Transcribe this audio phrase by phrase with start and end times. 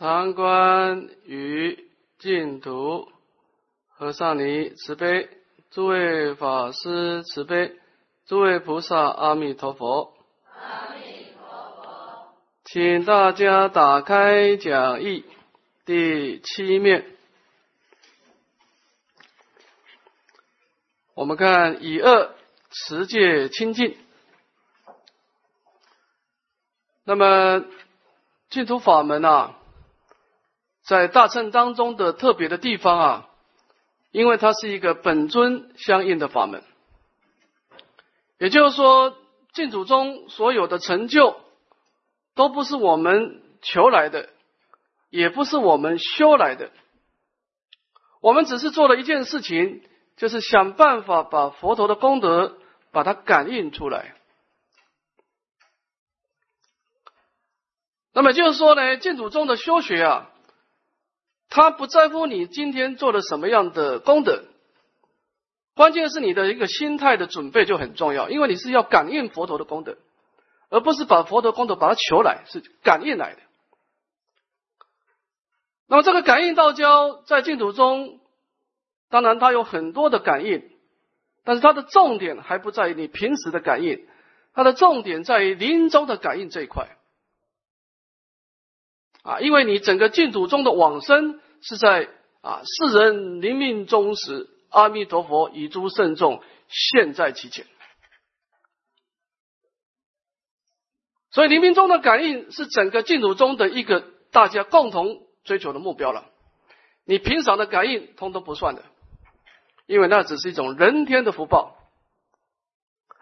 [0.00, 3.12] 参观于净土，
[3.90, 5.28] 和尚尼慈悲，
[5.70, 7.78] 诸位法师慈悲，
[8.24, 10.14] 诸位菩萨阿弥陀佛。
[10.54, 12.32] 阿弥陀佛，
[12.64, 15.26] 请大家打开讲义
[15.84, 17.04] 第七面，
[21.12, 22.34] 我们看以恶
[22.70, 23.98] 持戒清净。
[27.04, 27.66] 那么
[28.48, 29.58] 净土法门啊，
[30.82, 33.28] 在大乘当中的特别的地方啊，
[34.10, 36.64] 因为它是一个本尊相应的法门，
[38.38, 39.16] 也就是说，
[39.52, 41.40] 净土中所有的成就，
[42.34, 44.30] 都不是我们求来的，
[45.10, 46.70] 也不是我们修来的，
[48.20, 49.82] 我们只是做了一件事情，
[50.16, 52.58] 就是想办法把佛陀的功德
[52.90, 54.16] 把它感应出来。
[58.12, 60.29] 那么就是说呢，净土中的修学啊，
[61.50, 64.44] 他不在乎你今天做了什么样的功德，
[65.74, 69.98] 关键是你的一个心态的准备就很重要，因为你是要感应佛陀的功德，
[70.68, 73.40] 而不是把佛陀功德把它求来，是感应来的。
[75.88, 78.20] 那么这个感应道交在净土中，
[79.08, 80.70] 当然它有很多的感应，
[81.42, 84.06] 但是它的重点还不在于你平时的感应，
[84.54, 86.96] 它的重点在于临终的感应这一块。
[89.22, 92.08] 啊，因为你整个净土中的往生是在
[92.42, 97.66] 啊世人临命终时，阿弥陀佛以诸圣众现在其前，
[101.30, 106.26] 所以临命中的感应是整个净土中的一个大家共同追求的目标了。
[107.04, 108.84] 你平常的感应通通不算的，
[109.86, 111.76] 因为那只是一种人天的福报，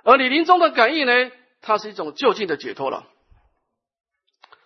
[0.05, 1.31] 而你临终的感应呢，
[1.63, 3.07] 它是一种就近的解脱了。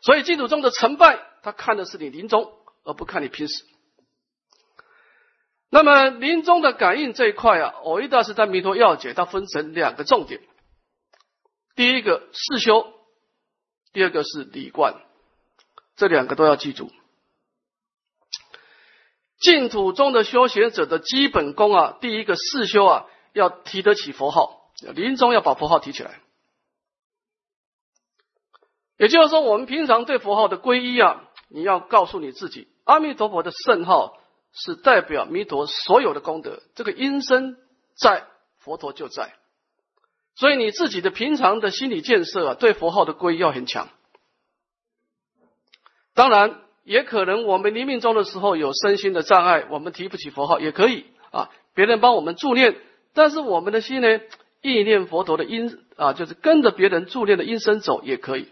[0.01, 2.53] 所以净土中的成败，他看的是你临终，
[2.85, 3.65] 而不看你平时。
[5.71, 10.41] 那么临终的感应这一块啊，我一大师在《弥陀要解》，它分成两个重点：
[11.75, 12.93] 第一个世修，
[13.93, 14.95] 第二个是理观，
[15.97, 16.91] 这两个都要记住。
[19.39, 26.21] 净土中的修行者的基本功啊，第一个世修啊，要提得起佛号，临终要把佛号提起来。
[28.99, 34.19] 也就是说，我们平常对佛号的皈依啊，你要告诉你自己，阿弥陀佛的圣号
[34.53, 37.57] 是代表弥陀所有的功德，这个因身
[37.95, 38.25] 在，
[38.59, 39.35] 佛陀就在。
[40.35, 43.89] 所以你自己的平常的心理建设啊，对佛号的皈依要很强。
[46.15, 52.77] 当然，也可能我们临命终的时候有身心的障碍，我们提不起佛号也可以啊，别人帮我们助念，
[53.15, 54.21] 但是我们的心呢，
[54.61, 58.49] 意念佛陀的音啊，就是跟着别人助念的音声走也可以。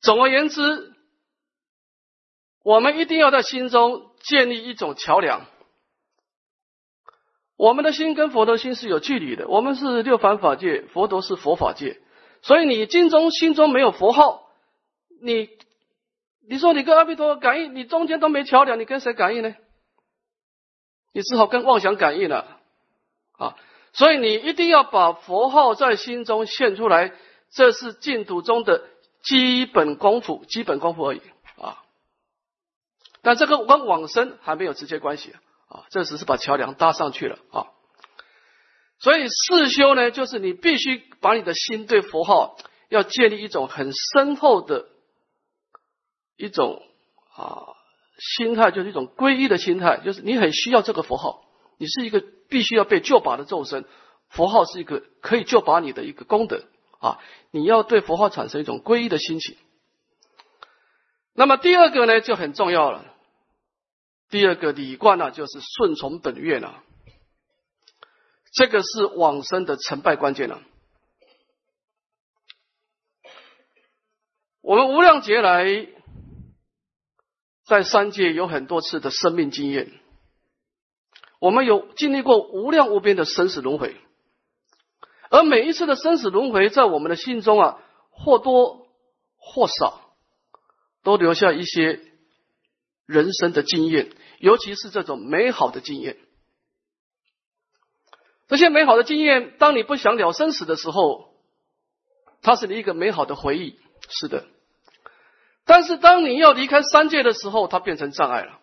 [0.00, 0.92] 总而言之，
[2.68, 5.46] 我们一定要在心中建立一种桥梁。
[7.56, 11.98] 我们的心跟佛陀心是有距离的，我们是六凡法界，佛陀是佛法界，
[12.42, 14.50] 所以你心中心中没有佛号，
[15.22, 15.48] 你
[16.46, 19.54] 你说你跟阿弥陀感应，你中间都没桥梁，你跟谁感应呢？
[21.14, 22.58] 你只好跟妄想感应了
[23.38, 23.56] 啊！
[23.94, 27.14] 所以你一定要把佛号在心中现出来，
[27.50, 28.84] 这是净土中的。
[29.20, 31.20] 基本功夫，基本功夫而已！
[33.28, 35.34] 但这个跟往生还没有直接关系
[35.68, 37.66] 啊，这只是把桥梁搭上去了啊。
[39.00, 42.56] 所以四修呢，就是你必须把你的心对佛号
[42.88, 44.86] 要建立一种很深厚的
[46.38, 46.82] 一种
[47.36, 47.76] 啊
[48.18, 51.44] 心态，就是一种皈依的心态，就是你很需要这个佛号，
[51.76, 53.84] 你是一个必须要被救拔的众生，
[54.30, 56.64] 佛号是一个可以救拔你的一个功德。
[57.00, 57.18] 啊，
[57.50, 59.58] 你要对佛号产生一种皈依的心情。
[61.34, 63.04] 那么第二个呢，就很重要了。
[64.30, 66.82] 第二个理观呢，就是顺从本愿啊，
[68.52, 70.60] 这个是往生的成败关键了。
[74.60, 75.86] 我们无量劫来，
[77.64, 79.90] 在三界有很多次的生命经验，
[81.40, 83.96] 我们有经历过无量无边的生死轮回。
[85.30, 87.78] 而每一次的生死轮回，在我们的心中啊，
[88.10, 88.88] 或多
[89.36, 90.14] 或少
[91.02, 92.00] 都留下一些
[93.06, 96.16] 人生的经验，尤其是这种美好的经验。
[98.46, 101.34] 这些美好的经验，当你不想了生死的时候，
[102.40, 104.46] 它是你一个美好的回忆，是的。
[105.66, 108.58] 但是当你要离开三界的时候，它变成障碍了。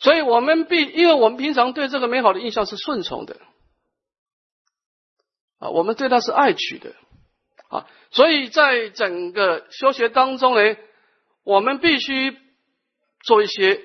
[0.00, 3.40] 所以我们必，因为我们平常对这个美好的印象是顺从的。
[5.60, 6.94] 啊，我们对他是爱取的，
[7.68, 7.86] 啊。
[8.10, 10.76] 所以在整个修学当中呢，
[11.42, 12.36] 我们必须
[13.24, 13.80] 做一些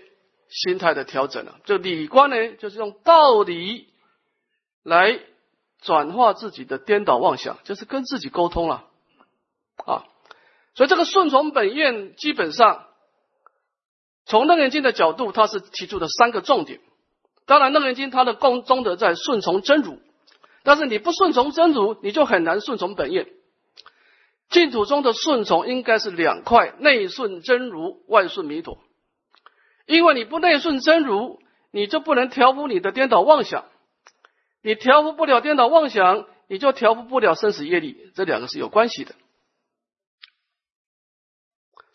[0.50, 1.60] 心态的调整了。
[1.66, 3.88] 就理观呢，就是用道理
[4.84, 5.20] 来
[5.82, 8.86] 转化自己的颠倒妄想，就是跟自己沟通了
[9.86, 10.06] 啊。
[10.76, 12.86] 所以这个顺从本愿，基本上
[14.26, 16.80] 从楞严经的角度，它是提出的三个重点。
[17.46, 20.00] 当然，楞严经它的共宗德在顺从真如，
[20.64, 23.28] 但是你不顺从真如，你就很难顺从本愿。
[24.50, 28.80] 净土中的顺从应该是两块：内顺真如，外顺弥陀。
[29.90, 31.42] 因为你不内顺真如，
[31.72, 33.66] 你就不能调伏你的颠倒妄想。
[34.62, 39.16] 你调伏不了颠倒妄想，你就调伏不了生死业力，这两个是有关系的。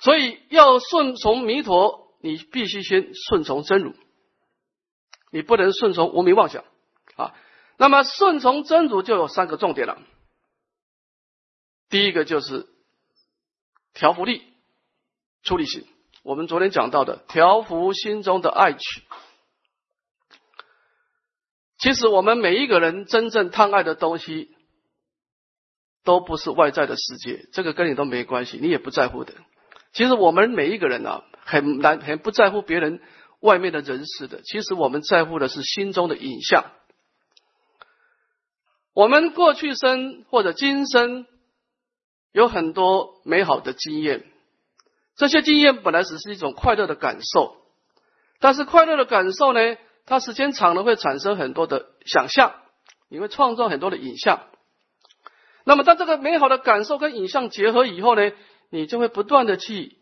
[0.00, 3.94] 所以要顺从弥陀，你必须先顺从真如。
[5.30, 6.64] 你不能顺从无名妄想
[7.14, 7.32] 啊！
[7.76, 10.02] 那么顺从真如就有三个重点了。
[11.88, 12.66] 第一个就是
[13.92, 14.42] 调伏力、
[15.44, 15.86] 出离心。
[16.24, 18.80] 我们昨天讲到的调伏心中的爱取。
[21.78, 24.48] 其实我们每一个人真正贪爱的东西，
[26.02, 29.34] 都不是外在的世界，这个跟你都没关系，你也不在乎的。
[29.92, 33.00] 其实我们每一个人啊，很难很不在乎别人。
[33.40, 36.64] 外面的人事的，其实我们在乎的是心中的影像。
[38.94, 41.26] 我们过去生或者今生
[42.32, 44.24] 有很多美好的经验，
[45.16, 47.56] 这些经验本来只是一种快乐的感受，
[48.40, 49.76] 但是快乐的感受呢，
[50.06, 52.54] 它时间长了会产生很多的想象，
[53.08, 54.48] 你会创造很多的影像。
[55.64, 58.32] 那么当这个美好的感受跟影像结合以后呢，
[58.70, 59.96] 你就会不断的去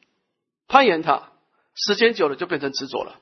[0.67, 1.31] 攀岩它，
[1.75, 3.21] 时间久了就变成执着了。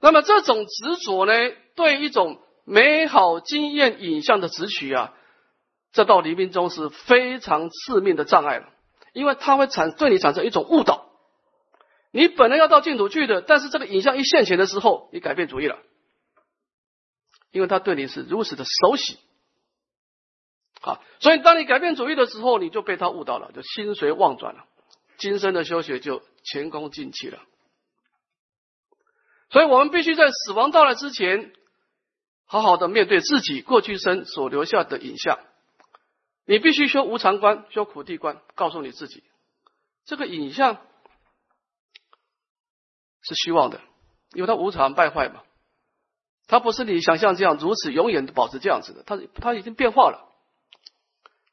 [0.00, 1.32] 那么这种执着呢，
[1.76, 5.12] 对一种美好经验影像的执取啊，
[5.92, 8.68] 这到黎明中是非常致命的障碍了，
[9.12, 11.10] 因为它会产对你产生一种误导。
[12.12, 15.78] 你本来要到净土去的，但是这个影像一现前的时候，你改变主意了，
[17.52, 19.18] 因为他对你是如此的熟悉，
[20.80, 24.64] 啊，所以当你改变主意的时候，你就被他误导了，就心随妄转了，
[25.18, 27.40] 今生的修学就前功尽弃了。
[29.50, 31.52] 所以我们必须在死亡到来之前，
[32.44, 35.38] 好好的面对自己过去生所留下的影像。
[36.50, 39.22] 你必须修无常观，修苦地观，告诉你自己，
[40.04, 40.78] 这个影像
[43.22, 43.80] 是虚妄的，
[44.32, 45.44] 因为它无常败坏嘛，
[46.48, 50.28] 它不是你想象这样如此永远保持这样子的，它它已经变化了。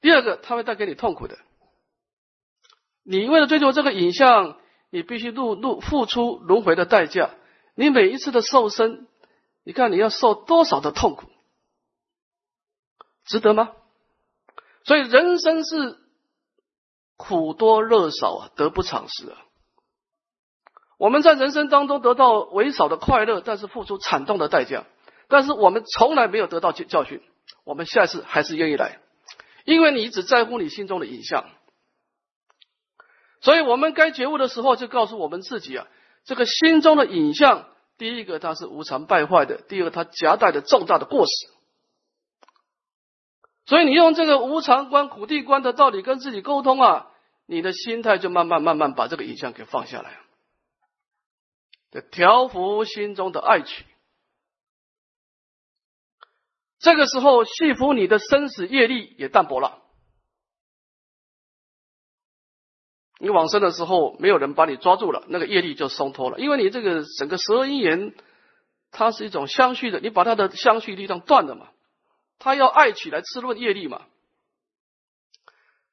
[0.02, 1.38] 第二个，它会带给你痛苦的。
[3.04, 4.60] 你为了追求这个影像，
[4.90, 7.36] 你必须入入付出轮回的代价。
[7.76, 9.08] 你每一次的受身，
[9.64, 11.30] 你看你要受多少的痛苦，
[13.26, 13.76] 值得吗？
[14.88, 15.98] 所以人生是
[17.18, 19.38] 苦多乐少啊，得不偿失啊。
[20.98, 24.86] 我们在人生当中得到微少的快乐，但是付出惨痛的代价，
[25.28, 27.22] 但是我们从来没有得到教教训。
[27.66, 29.02] 我们下次还是愿意来，
[29.66, 31.50] 因为你只在乎你心中的影像。
[33.42, 35.86] 所以我们该觉悟的时候，就告诉我们自己啊。
[36.24, 37.68] 这个心中的影像，
[37.98, 41.57] 第一个它是无常败坏的，第二个它夹带着重大的过失。
[43.68, 47.12] 所以你用这个无常观、苦地观的道理跟自己沟通啊，
[47.46, 50.18] 你的心态就慢慢慢慢把这个影像给放下来，
[52.10, 53.86] 调伏心中的爱取。
[56.80, 59.82] 这个时候，系服你的生死业力也淡薄了。
[63.20, 66.40] 你往生的时候，没有人把你抓住了，那个业力就松脱了。
[66.40, 68.16] 因为你这个整个十二因缘，
[68.92, 71.68] 它是一种相续的，你把它的相续力量断了嘛，
[72.40, 74.06] 他要爱起来吃论业力嘛。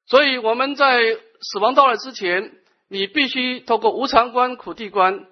[0.06, 1.00] 所以我们在
[1.40, 2.52] 死亡到来之前，
[2.88, 5.26] 你必须透过无常观、苦地观，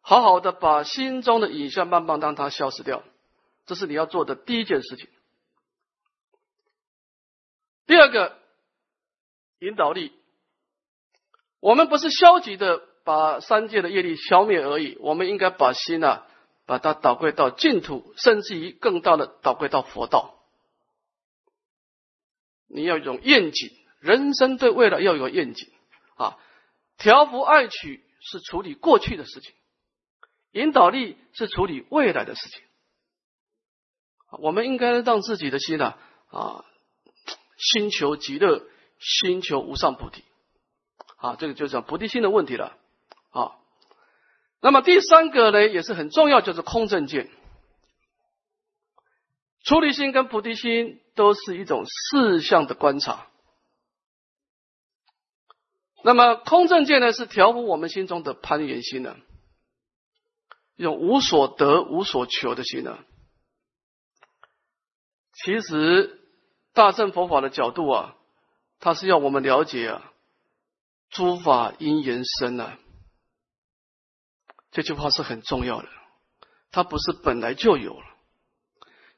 [0.00, 3.02] 好好的把心中的影像慢慢让它消失掉，
[3.66, 5.08] 这是你要做的第一件事情。
[7.86, 8.38] 第二个，
[9.58, 10.12] 引导力。
[11.60, 16.26] 我们不是消极的把三界的业力消灭而已，我们应该把心啊，
[16.66, 20.43] 把它导归到净土，甚至于更大的导归到佛道。
[22.74, 25.72] 你要一种愿景，人生对未来要有愿景
[26.16, 26.36] 啊。
[26.98, 29.54] 调伏爱取是处理过去的事情，
[30.50, 32.60] 引导力是处理未来的事情。
[34.40, 35.96] 我们应该让自己的心啊
[36.30, 36.64] 啊，
[37.56, 38.66] 心求极乐，
[38.98, 40.24] 心求无上菩提。
[41.18, 42.76] 啊，这个就是菩提心的问题了。
[43.30, 43.54] 啊，
[44.60, 47.30] 那么第三个呢，也是很重要，就是空正见。
[49.62, 53.26] 出离心跟菩提心都是一种事相的观察。
[56.02, 59.16] 那么空正见呢，是调伏我们心中的攀缘心呢，
[60.76, 62.98] 一种无所得、无所求的心呢。
[65.32, 66.20] 其实
[66.74, 68.16] 大乘佛法的角度啊，
[68.80, 70.12] 它是要我们了解啊，
[71.10, 72.78] 诸法因缘生啊。
[74.70, 75.88] 这句话是很重要的，
[76.70, 78.06] 它不是本来就有了。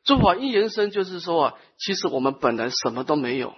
[0.07, 3.55] 诸法一延伸，就是说啊，其实我们本来什么都没有，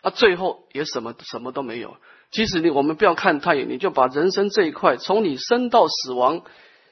[0.00, 1.98] 啊，最后也什么什么都没有。
[2.30, 6.42] 其实你我们不要看太远，你就把人生这一块，从你生到死亡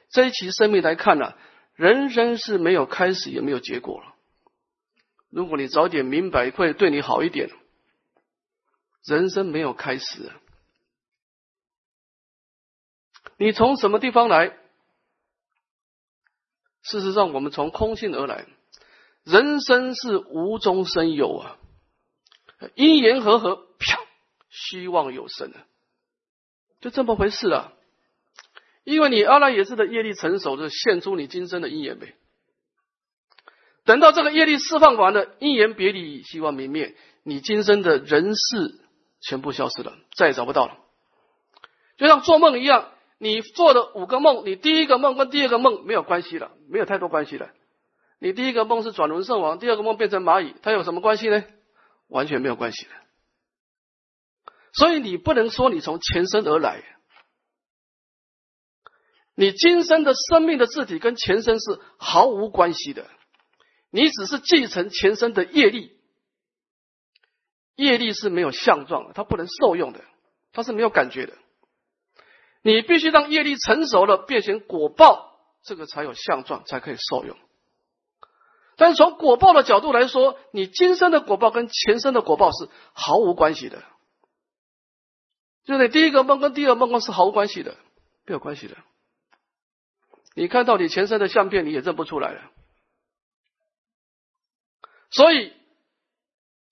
[0.09, 1.33] 这一期生命来看呢，
[1.73, 4.13] 人生是没有开始也没有结果了。
[5.31, 7.49] 如果你早点明白，会对你好一点。
[9.03, 10.31] 人生没有开始。
[13.37, 14.53] 你从什么地方来？
[16.85, 18.45] 事实上，我们从空性而来。
[19.23, 21.57] 人生是无中生有啊，
[22.75, 23.99] 因缘和合，啪，
[24.51, 25.65] 希望有生啊，
[26.79, 27.73] 就这么回事啊。
[28.83, 32.13] 因为你阿赖耶识的业力成熟，就现出你今生的因缘呗。
[33.83, 38.79] 等到这个业力释放完了，因缘别离，希望泯灭，你今生的人世
[39.21, 40.77] 全部消失了，再也找不到了。
[41.97, 42.91] 就像做梦一样。
[43.17, 47.51] 你做的五个梦，你第一个梦跟第二个梦没有关系了，没有太多关系了。
[48.19, 51.43] 你第一个梦是转轮圣王，第二个梦变成蚂蚁，它有什么关系呢？
[52.07, 52.91] 完全没有关系的。
[54.73, 56.83] 所以你不能说你从前身而来，
[59.33, 63.09] 你今生的生命的字体跟前身是毫无关系的，
[63.89, 65.97] 你只是继承前身的业力，
[67.75, 70.03] 业力是没有相状的，它不能受用的，
[70.51, 71.33] 它是没有感觉的。
[72.65, 77.37] 你必须让业力成熟了，变成果报，这个才有相状，才可以受用。
[78.75, 83.83] 但是从果报的角度来说，你今生的果报跟前生的果报是毫无关系的。
[85.63, 87.77] 就你第一个梦跟第二个梦是毫无关系的，
[88.25, 88.75] 没有关系的。
[90.33, 92.41] 你看到你前生的相片，你也认不出来了。
[95.11, 95.53] 所以，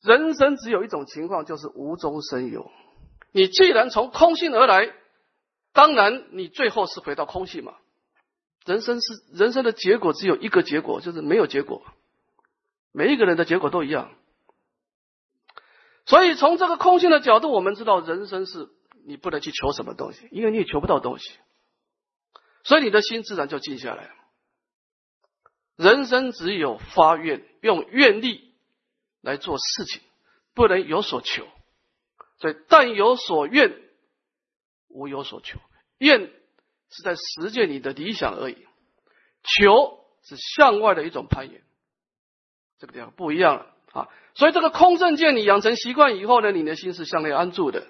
[0.02, 2.72] 人生只有一种情况，就是无中生有。
[3.32, 4.92] 你既然从空性而来。
[5.74, 7.76] 当然，你最后是回到空性嘛？
[8.66, 11.84] 人生是人生的结果，只有一个结果，就是没有结果。
[12.92, 14.12] 每一个人的结果都一样。
[16.06, 18.70] 所以从这个空性的角度，我们知道人生是
[19.06, 21.32] 你不能去求什么东西，因为你也求不到东西。
[22.64, 24.12] 所以你的心自然就静下来。
[25.76, 28.54] 人生只有发愿，用愿力
[29.22, 30.02] 来做事情，
[30.54, 31.48] 不能有所求。
[32.38, 33.83] 所以但有所愿。
[34.94, 35.60] 无有所求，
[35.98, 36.32] 愿
[36.90, 38.68] 是在实践你的理想而已，
[39.44, 41.62] 求是向外的一种攀岩，
[42.80, 44.10] 这个地方不一样了啊。
[44.36, 47.88] 所以这个空正见你养成习惯以后呢，你的心是向内安住的。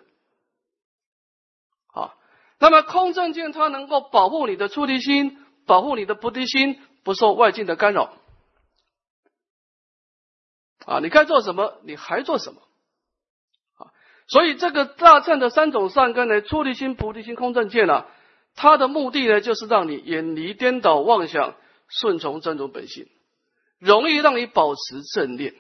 [1.94, 2.16] 啊，
[2.60, 8.18] 那么空正见它能够保护你的出离心，保护你的菩提心不受外境的干扰。
[10.86, 12.62] 啊，你该做什么，你还做什么？
[14.34, 18.08] 所以这个大乘的三种善根呢，出离心、菩提心、空正见啊，
[18.56, 21.56] 它的目的呢，就是让你远离颠倒妄想，
[21.88, 23.08] 顺从真如本性，
[23.78, 25.54] 容易让你保持正念。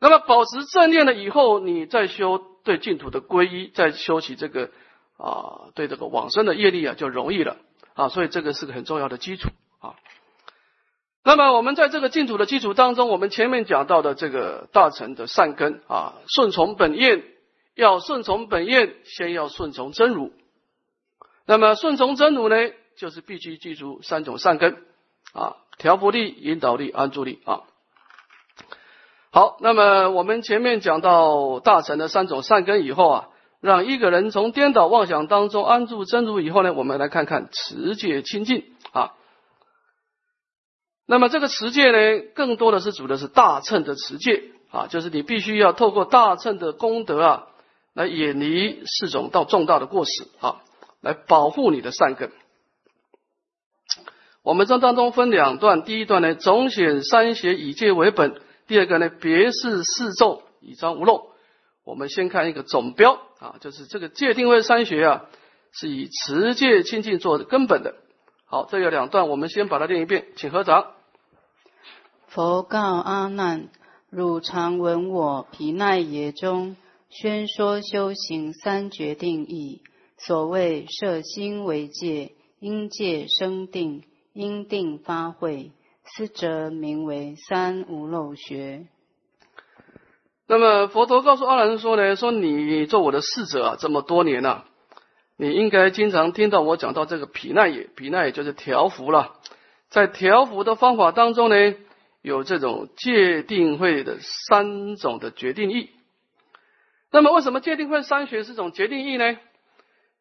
[0.00, 4.72] 那么保持正念了以后，你再修对净土的皈依，再修起这个
[5.16, 7.56] 啊，对这个往生的业力啊，就容易了
[7.94, 8.08] 啊。
[8.08, 9.94] 所以这个是个很重要的基础啊。
[11.24, 17.22] 那么我们在这个净土的基础当中，我们前面讲到的这个大乘的善根啊，顺从本愿，
[17.76, 20.32] 要顺从本愿，先要顺从真如。
[21.46, 22.56] 那么顺从真如呢，
[22.96, 24.82] 就是必须记住三种善根
[25.32, 27.60] 啊：调伏力、引导力、安住力啊。
[29.30, 33.28] 好，那么我们前面讲到大乘的三种善根以后啊，
[33.60, 39.12] 让一个人从颠倒妄想当中安住真如以后呢，我们来看看持戒清净啊。
[41.12, 47.46] 那么这个持戒呢，更多的是指的是大乘的持戒啊，就是你必须要透过大乘的功德啊，
[47.92, 50.62] 来远离四种到重大的过失啊，
[51.02, 52.32] 来保护你的善根。
[54.42, 58.30] 我们这当中分两段，第一段呢，总显三邪以戒为本；
[58.66, 61.26] 第二个呢，别是四咒以彰无漏。
[61.84, 65.26] 我们先看一个总标啊，就是这个戒定慧三学啊，
[65.72, 67.96] 是以持戒清净做根本的。
[68.46, 70.92] 好，这有两段，我们先把它念一遍，请合掌。
[72.34, 73.68] 佛告阿难：
[74.08, 76.76] 汝常闻我毗奈耶中
[77.10, 79.82] 宣说修行三决定义。
[80.16, 85.72] 所谓摄心为戒，因戒生定，因定发慧，
[86.16, 88.86] 是则名为三无漏学。
[90.46, 94.64] 那么佛陀告诉阿难说呢，说你做我的侍者啊，这么多年了，
[95.36, 99.32] 你应该经常听到我讲到这个毗奈也，毗奈也就是调伏了。
[99.90, 101.74] 在调伏的方法当中呢，
[102.22, 105.90] 有这种界定会的三种的决定义。
[107.10, 109.36] 那么为什么界定会三学是种决定义呢？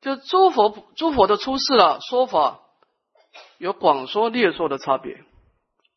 [0.02, 2.60] 就诸佛诸佛的出世了，说法
[3.60, 5.24] 有广说略说的差别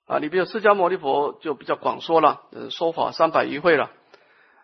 [0.07, 0.19] 啊。
[0.19, 3.91] 你比如释迦牟尼佛就比较广说了，说法三百余会了。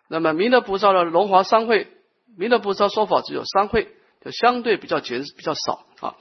[0.07, 1.87] 那么弥勒菩萨的龙华三会，
[2.37, 3.89] 弥勒菩萨说法只有三会，
[4.23, 6.15] 就相对比较简比较少啊。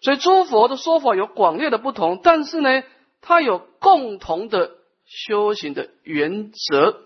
[0.00, 2.82] 所以诸佛的说法有广略的不同，但是呢，
[3.26, 4.72] 它有共同的
[5.06, 7.00] 修行的原则，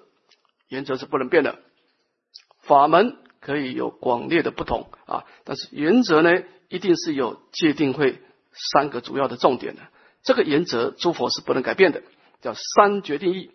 [0.68, 1.60] 原则是不能变的。
[2.62, 8.18] 法门可以有广略的不同啊，但是原则呢，一定是有界定会
[8.72, 9.82] 三个主要的重点的。
[10.24, 12.02] 这个原则诸佛是不能改变的，
[12.42, 13.52] 叫三决定义。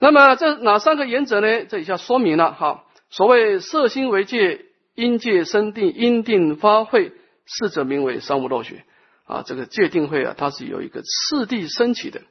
[0.00, 1.64] 那么这哪三个原则呢？
[1.66, 2.84] 这一下说明了哈。
[3.08, 7.12] 所谓色心为界，因界生定，因定发慧，
[7.46, 8.84] 四者名为三无漏学
[9.30, 9.42] 啊。
[9.46, 12.22] 这个界定会啊，它是有一个次第升起的。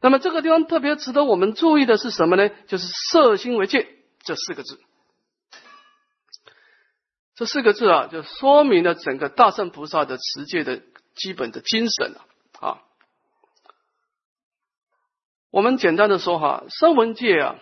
[0.00, 2.50] 那么这个地方特别值得我们注意的是什么呢？
[2.66, 3.88] 就是色心为界
[4.22, 4.80] 这四个字。
[7.34, 10.82] 这四个字啊，就说明了整个大圣菩萨的持戒的
[11.14, 12.16] 基本的精神
[12.60, 12.82] 啊。
[15.50, 17.56] 我们简单的说哈，声闻界啊，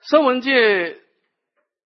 [0.00, 0.98] 声闻界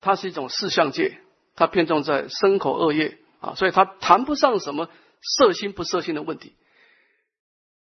[0.01, 1.21] 它是一种四相界，
[1.55, 4.89] 它偏重在身口恶业啊，所以它谈不上什么
[5.21, 6.55] 色心不色心的问题。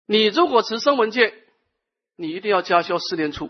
[0.05, 1.33] 你如果持声闻戒，
[2.15, 3.49] 你一定要加修四念处，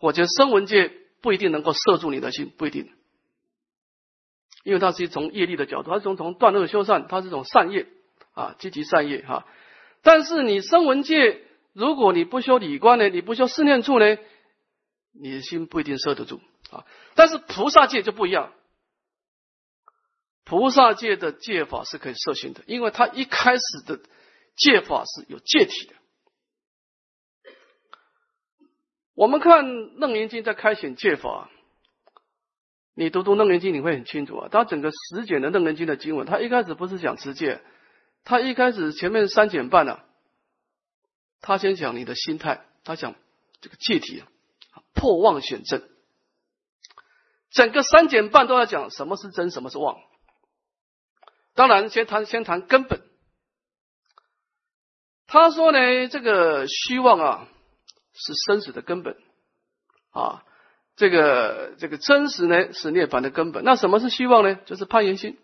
[0.00, 2.90] 我觉得声闻戒不一定能够摄住你的心，不一定，
[4.64, 7.86] 因为它是一从业力的角度，它是从从断恶修善，它是一种善业
[8.34, 9.46] 啊，积极善业哈。
[10.02, 11.44] 但是你声闻戒。
[11.72, 14.18] 如果你不修理观呢，你不修四念处呢，
[15.12, 16.40] 你的心不一定摄得住
[16.72, 16.84] 啊。
[17.14, 18.52] 但是菩萨戒就不一样，
[20.50, 24.00] 菩萨戒的戒法是可以摄心的，因为他一开始的
[24.56, 25.94] 戒法是有戒体的。
[29.14, 31.48] 我们看《楞严经》在开显戒法，
[32.94, 34.48] 你读读《楞严经》你会很清楚啊。
[34.50, 37.62] 它整个十简的《楞严经》的经文，它一开始不是讲持戒，
[38.24, 40.04] 它一开始前面三简半啊。
[41.40, 43.14] 他先讲你的心态，他讲
[43.60, 44.26] 这个戒体啊，
[44.94, 45.88] 破妄显真，
[47.52, 49.96] 整个三减半都要讲什么是真，什么是妄。
[51.54, 53.02] 当然，先谈先谈根本。
[55.26, 57.48] 他说呢，这个虚妄啊
[58.12, 59.16] 是生死的根本
[60.10, 60.44] 啊，
[60.96, 63.64] 这个这个真实呢是涅槃的根本。
[63.64, 64.54] 那什么是虚妄呢？
[64.66, 65.38] 就是攀缘心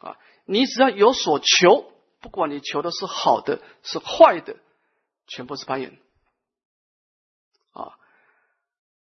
[0.00, 1.90] 啊，你只要有所求。
[2.20, 4.54] 不管你求的是好的是坏的，
[5.26, 5.98] 全部是攀缘
[7.72, 7.98] 啊！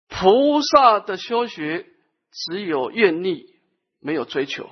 [0.08, 1.90] 菩萨的修学
[2.32, 3.54] 只有愿力，
[4.00, 4.70] 没有追求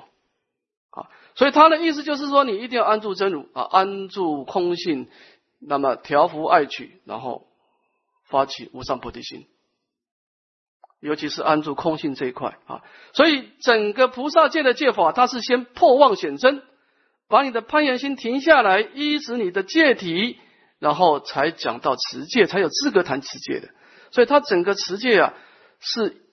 [0.91, 1.09] 啊！
[1.35, 5.09] 所以他的意思就是说，你一定要安住真如啊，安住空性，
[5.59, 7.47] 那么调伏爱取，然后
[8.27, 9.47] 发起无上菩提心，
[10.99, 12.81] 尤其是安住空性这一块啊！
[13.13, 16.63] 所以整个菩萨界的戒法，它是先破妄显真。
[17.31, 20.39] 把你的攀缘心停下来，依止你的戒体，
[20.79, 23.69] 然后才讲到持戒，才有资格谈持戒的。
[24.09, 25.35] 所以，他整个持戒啊，
[25.79, 26.23] 是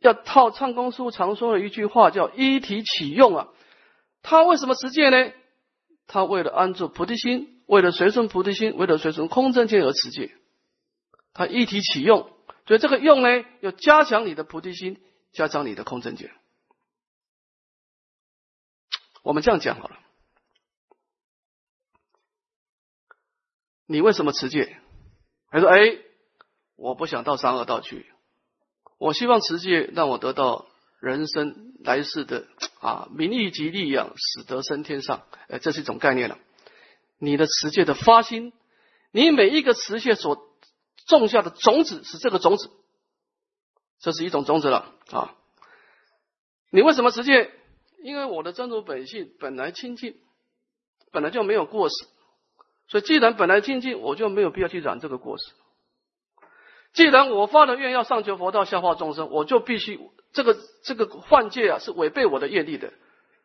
[0.00, 3.48] 要套唱功书常说的一句话，叫依体起用啊。
[4.22, 5.32] 他为什么持戒呢？
[6.06, 10.34] 他为了安住菩提心，为了随顺菩提心，为了随顺空正见而持戒。
[11.32, 12.30] 他一体起用，
[12.66, 16.30] 所以这个用呢，要加强你的菩提心，加强你的空正见。
[19.22, 19.98] 我们这样讲好了。
[23.86, 24.78] 你为什么持戒？
[25.48, 25.98] 他说：“哎，
[26.76, 28.10] 我不想到三恶道去，
[28.98, 30.66] 我希望持戒让我得到
[31.02, 32.46] 人生来世的
[32.80, 35.24] 啊名誉及利养，使得升天上。
[35.48, 36.38] 哎，这是一种概念了。
[37.18, 38.52] 你的持戒的发心，
[39.10, 40.48] 你每一个持戒所
[41.08, 42.70] 种下的种子是这个种子，
[43.98, 45.34] 这是一种种子了啊。
[46.70, 47.50] 你为什么持戒？
[48.04, 50.16] 因为我的真如本性本来清净，
[51.10, 51.94] 本来就没有过失。”
[52.86, 55.46] 所以，既然本来清净，我就没有必要去染这个过失。
[56.92, 59.98] 既然我发了愿要上求佛道、下化众生，我就必须
[60.32, 62.92] 这个这个幻界啊，是违背我的业力的。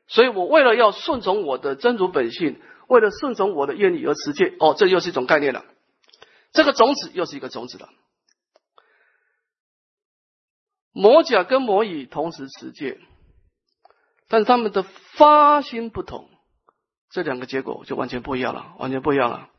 [0.08, 4.56] 所以我为了要顺从我的真如本性，为了顺从我的愿力而持戒。
[4.60, 5.66] 哦，这又是一种概念了。
[6.52, 7.90] 这个种子又是一个种子了。
[10.92, 13.00] 魔甲跟魔乙同时持戒，
[14.28, 16.30] 但是他们的发心不同。
[17.12, 19.50] 这两个结果就完全不一样了，完全不一样了。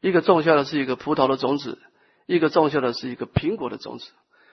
[0.00, 1.78] 一个种下的是一个葡萄的种子，
[2.26, 4.10] 一个种下的是一个苹果的种子。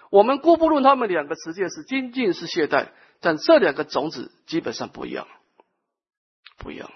[0.10, 5.28] 我们姑不论他们两个实践是精进是懈怠，但这两个种子基本上不一样，
[6.58, 6.92] 不一样。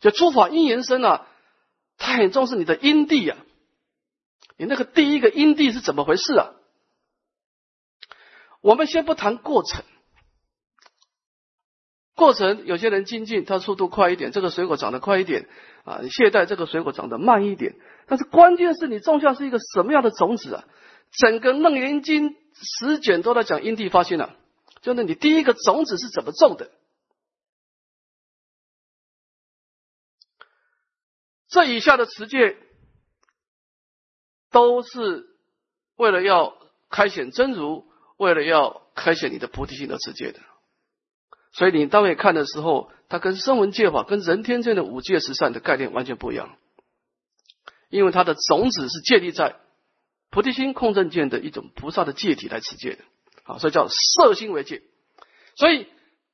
[0.00, 1.26] 就诸法因缘生啊，
[1.96, 3.36] 他很重视你的因地呀。
[4.56, 6.50] 你那个第一个因地是怎么回事啊？
[8.60, 9.84] 我们先不谈过程，
[12.18, 15.48] 过程有些人精进，他速度快一点，这个水果长得快一点
[15.84, 17.76] 啊；你懈怠，这个水果长得慢一点。
[18.08, 20.64] 但是关键是你种下是一个什么样的种子啊？
[21.12, 24.34] 整个楞严经十卷都在讲因地发心了，
[24.80, 26.72] 就是你第一个种子是怎么种的。
[31.46, 32.56] 这以下的持戒，
[34.50, 35.28] 都是
[35.94, 36.58] 为了要
[36.90, 40.40] 开显真如，为了要开显你的菩提心的持戒的。
[41.52, 46.56] 所以你当位看的时候，它跟声闻戒法、跟人天界的五戒十善的概念完全不一样，
[47.88, 49.56] 因为它的种子是建立在
[50.30, 53.04] 菩提心空正见的一种菩萨的戒体来持戒的，
[53.44, 54.82] 啊，所以叫色心为戒。
[55.56, 55.86] 所以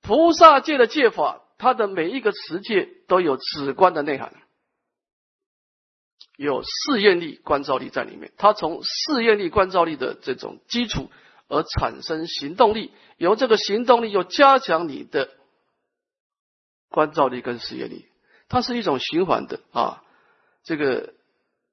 [0.02, 4.34] 菩萨戒的戒法，它的每一个持戒都有止观的内涵。
[6.36, 11.08] 有试验力、观照力在里面，它从试验力、观照力的这种基础
[11.48, 15.30] 而产生行动力，由这个行动力又加强你的
[16.88, 18.06] 观照力跟事业力，
[18.48, 20.02] 它是一种循环的啊。
[20.62, 21.14] 这个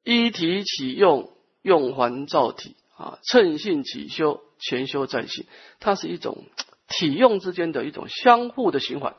[0.04, 1.32] 一体启用，
[1.62, 5.46] 用还照体啊，趁性起修，全修在性，
[5.80, 6.46] 它是一种
[6.88, 9.16] 体用之间的一种相互的循环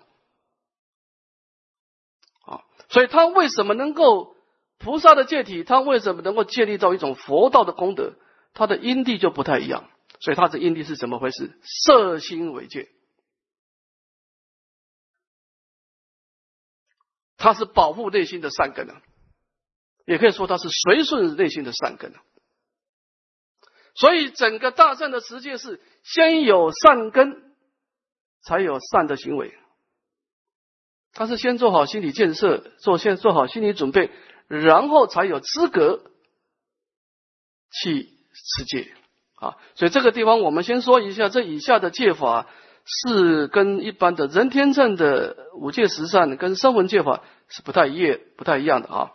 [2.45, 2.65] 啊。
[2.89, 4.37] 所以它为什么能够？
[4.79, 8.15] 菩萨的戒体，他为什么能够建立到一种佛道的功德？
[8.53, 9.89] 他的因地就不太一样，
[10.23, 11.59] 所以他的因地是怎么回事？
[11.65, 12.89] 色心为戒，
[17.37, 19.03] 他是保护内心的善根啊，
[20.07, 22.23] 也可以说他是随顺内心的善根啊。
[23.97, 27.57] 所以整个大善的持戒是先有善根，
[28.43, 29.53] 才有善的行为。
[31.13, 34.13] 他是先做好心理建设，做先做好心理准备。
[34.47, 36.13] 然后才有资格
[37.71, 38.95] 去持戒
[39.43, 42.47] 啊，所以这个地方我们先说一下，这以下的戒法
[42.85, 49.11] 是跟一般的人天正的五戒十善跟声闻戒法是不太一不太一样的啊。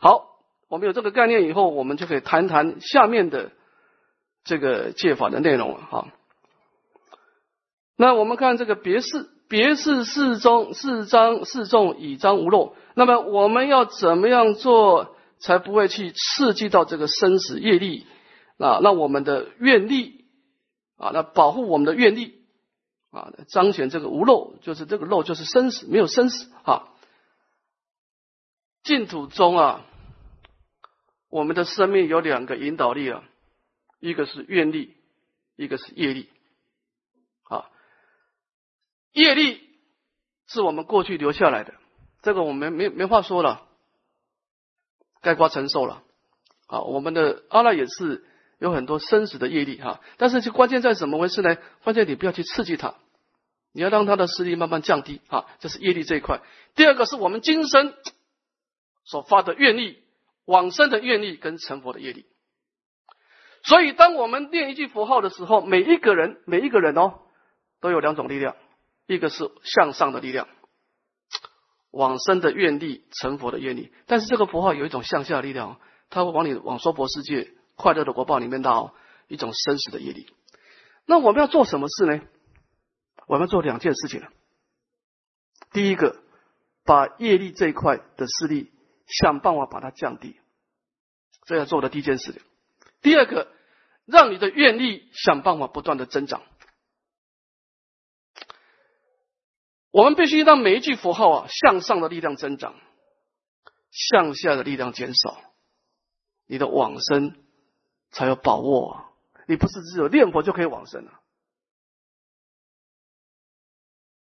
[0.00, 0.24] 好，
[0.68, 3.52] 我们有这个概念以后，我们就可以谈谈下面的
[4.44, 6.06] 这个戒法的内容了哈。
[7.96, 9.28] 那我们看这个别事。
[9.50, 18.04] 别是四中四章四众以章无漏，那么我们要怎么样做才不会去刺激到这个生死业力
[18.58, 18.80] 啊？
[18.82, 20.26] 那我们的愿力
[20.96, 22.44] 啊，那保护我们的愿力
[23.10, 26.88] 啊，彰显这个无漏，就是这个漏就是生死，没有生死啊。
[28.82, 29.86] 净土中啊，
[31.28, 33.24] 我们的生命有两个引导力啊，
[34.00, 34.96] 一个是愿力，
[35.56, 36.28] 一个是业力
[37.44, 37.70] 啊。
[39.12, 39.60] 业力
[40.46, 41.74] 是我们过去留下来的，
[42.22, 43.66] 这个我们没没话说了，
[45.20, 46.02] 该瓜承受了。
[46.66, 48.24] 啊，我们的阿赖也是
[48.58, 51.56] 有很多生死的业力哈，但是就关键在怎么回事呢？
[51.84, 52.94] 关键你不要去刺激它，
[53.72, 56.40] 你要让它的势力慢慢降低啊，这是业力这一块。
[56.74, 57.94] 第二个是我们今生
[59.04, 60.02] 所发的愿力，
[60.44, 62.26] 往生的愿力跟成佛的业力。
[63.64, 67.20] 所以，当我们念一句佛号的时候，每一个人每一个人哦，
[67.80, 68.56] 都有两种力量。
[69.06, 70.48] 一个是向上的力量，
[71.90, 73.90] 往生的愿力，成佛的愿力。
[74.06, 78.92] 但是这个符号有一种向下的力量，它会往你往娑婆世界快乐的国报里面到
[79.28, 80.28] 一种生死的业力。
[81.06, 82.20] 那我们要做什么事呢？
[83.26, 84.26] 我们要做两件事情
[85.70, 86.20] 第一个，
[86.84, 88.72] 把业力这一块的势力
[89.06, 90.40] 想办法把它降低，
[91.46, 92.42] 这要做的第一件事。
[93.00, 93.52] 第二个，
[94.06, 96.42] 让你的愿力想办法不断的增长。
[99.90, 102.74] 我们必须让每一句符号啊，向上的力量增长，
[103.90, 105.40] 向下的力量减少，
[106.46, 107.36] 你的往生
[108.10, 108.92] 才有把握。
[108.92, 109.04] 啊
[109.50, 111.20] 你不是只有念佛就可以往生啊！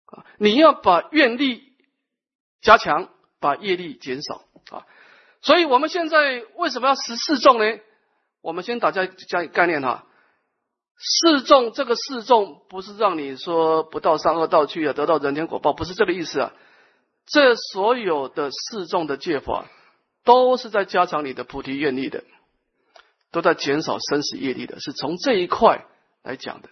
[0.07, 1.73] 啊，你要把愿力
[2.61, 3.09] 加强，
[3.41, 4.87] 把业力减少啊！
[5.43, 7.81] 所以我们现在为什么要十四众呢？
[8.41, 10.07] 我们先大家讲概念哈。
[10.97, 16.53] 示众这个示众不是让你说不到三恶道去啊，得到人天果报，不是这个意思啊。
[17.27, 19.67] 这所有的示众的戒法，
[20.23, 22.23] 都是在加强你的菩提愿力的，
[23.33, 25.85] 都在减少生死业力的，是从这一块
[26.23, 26.69] 来讲的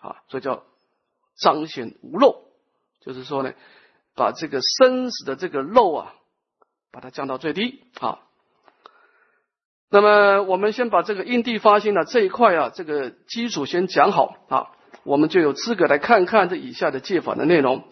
[0.00, 0.16] 啊。
[0.28, 0.64] 所以叫
[1.38, 2.44] 彰显无漏，
[3.00, 3.54] 就是说呢，
[4.14, 6.14] 把这个生死的这个漏啊，
[6.90, 8.20] 把它降到最低啊。
[9.90, 14.70] 那么我们先把这个因地发心的这一块啊，这个基础先讲好啊，
[15.04, 17.84] 我们就有资格来看看这以下的戒法的内容。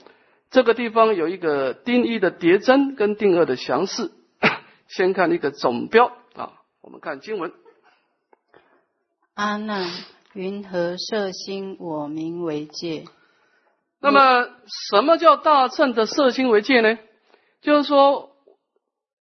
[0.51, 4.11] 这个地方有一个定一的叠增跟定二的详释，
[4.89, 6.53] 先看一个总标啊，
[6.83, 7.53] 我们看经文。
[9.41, 9.89] 阿难，
[10.35, 13.05] 云何色心我名为戒？
[13.99, 14.47] 那么
[14.91, 16.99] 什么叫大乘的色心为戒呢？
[17.63, 18.33] 就是说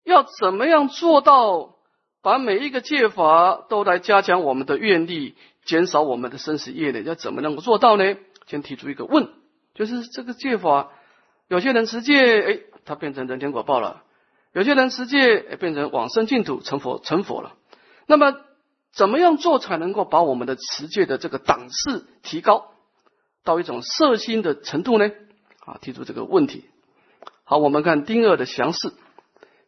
[0.03, 1.77] 要怎么样做到？
[2.23, 8.17] 把每一个戒法都来加强我们的愿力，减少我们的生死业力，要怎么能够做到呢？
[8.49, 9.29] 先提出一个问，
[9.75, 10.91] 就是这个戒法，
[11.47, 14.03] 有些人持戒，哎，他变成人天果报了；
[14.55, 17.55] 有些人持戒，哎，变成往生净土成佛成佛了。
[18.09, 18.35] 那么，
[18.93, 22.73] 怎么样做才能够把我们的持戒的这个档次提高
[23.45, 25.11] 到一种摄心的程度呢？
[25.65, 26.65] 啊，提出这个问题。
[27.45, 28.93] 好，我们看丁二的详释。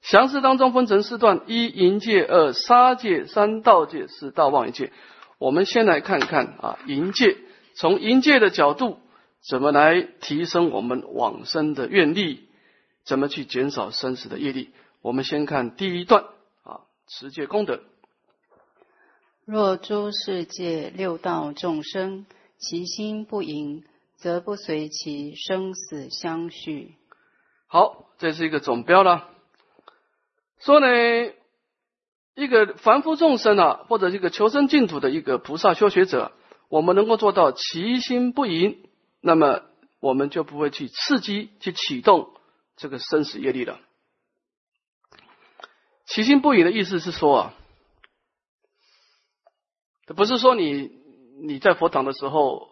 [0.02, 4.92] 详释当中分成四段：一淫戒、二杀戒、三道戒、四道妄戒。
[5.38, 7.38] 我们先来看看啊，淫戒
[7.74, 8.98] 从淫戒的角度，
[9.48, 12.48] 怎么来提升我们往生的愿力？
[13.04, 14.70] 怎么去减少生死的业力？
[15.00, 16.24] 我们先看第一段
[16.64, 17.80] 啊，持戒功德。
[19.44, 22.26] 若诸世界六道众生，
[22.58, 23.84] 其心不淫，
[24.16, 26.94] 则不随其生死相续。
[27.66, 29.28] 好，这是一个总标了。
[30.60, 30.86] 说呢，
[32.36, 36.30] 一个凡夫众生啊，或者一个求生净土的一个菩萨修学者，
[36.68, 38.88] 我们能够做到其心不淫，
[39.20, 39.62] 那么
[39.98, 42.30] 我们就不会去刺激、去启动
[42.76, 43.80] 这个生死业力了。
[46.06, 47.54] 其心不淫的意思是说啊，
[50.12, 50.90] 不是说你
[51.42, 52.68] 你在佛堂的时候，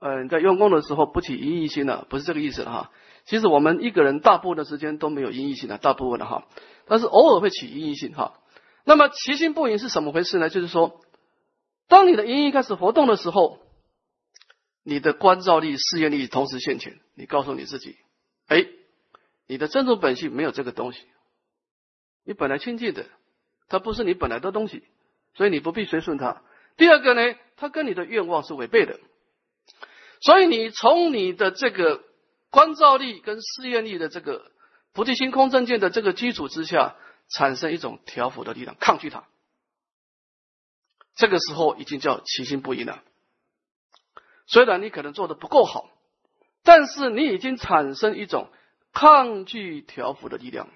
[0.00, 2.90] 嗯，在用功的时候不起淫欲心了，不是这个意思哈。
[3.24, 6.46] 其实我们一个人大部分的时间都没有淫欲心的，大部分的哈。
[6.86, 8.38] 但是偶尔会起阴异性哈，
[8.84, 10.50] 那么其心不淫是怎么回事呢？
[10.50, 11.00] 就是说，
[11.88, 13.58] 当你的阴意开始活动的时候，
[14.82, 17.96] 你的观照力、事业力同时现前，你告诉你自己，
[18.46, 18.66] 哎，
[19.46, 21.00] 你的真主本性没有这个东西，
[22.24, 23.06] 你本来清净的，
[23.68, 24.82] 它不是你本来的东西，
[25.34, 26.42] 所以你不必随顺它。
[26.76, 28.98] 第二个呢，它跟你的愿望是违背的，
[30.20, 32.02] 所以你从你的这个
[32.50, 34.50] 观照力跟试验力的这个。
[34.96, 36.94] 菩提心空正见的这个基础之下，
[37.28, 39.24] 产生一种调伏的力量，抗拒它。
[41.16, 43.02] 这个时候已经叫其心不一了。
[44.46, 45.90] 虽然你可能做的不够好，
[46.62, 48.52] 但是你已经产生一种
[48.92, 50.68] 抗拒调伏的力量。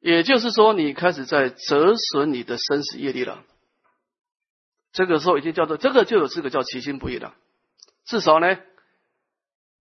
[0.00, 3.44] 也就是说，你开始在折损你的生死业力了。
[4.96, 7.34] 这个时候已经叫做这个就有资格叫其心不一了。
[8.06, 8.56] 至少呢，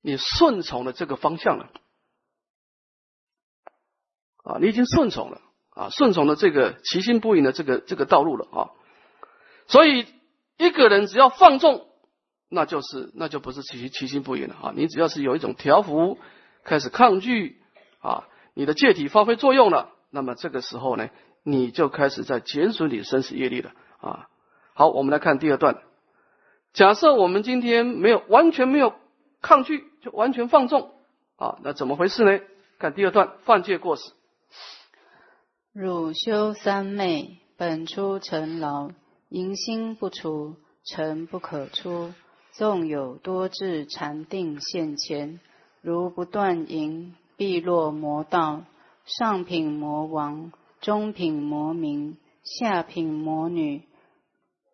[0.01, 1.69] 你顺从了这个方向了。
[4.43, 8.59] 啊，你已经顺从了啊，顺从了这个其心不淫的这个这个道路了啊。
[9.67, 10.05] 所以
[10.57, 11.87] 一个人只要放纵，
[12.49, 14.73] 那就是那就不是其其心不淫了啊。
[14.75, 16.19] 你只要是有一种调伏，
[16.65, 17.61] 开始抗拒
[18.01, 21.09] 啊，你的戒体发挥作用了，那么这个时候呢，
[21.41, 24.27] 你就开始在减损你生死业力了啊。
[24.77, 25.77] 好，我们来看第二段。
[26.73, 28.93] 假设我们今天没有完全没有
[29.41, 30.91] 抗拒，就完全放纵
[31.37, 32.43] 啊，那怎么回事呢？
[32.77, 34.11] 看第二段，犯戒过失。
[35.71, 38.89] 汝修三昧，本出尘劳，
[39.29, 42.11] 淫心不除，尘不可出。
[42.51, 45.39] 纵有多智禅定现前，
[45.81, 48.63] 如不断淫，必落魔道。
[49.05, 53.83] 上品魔王，中品魔民，下品魔女，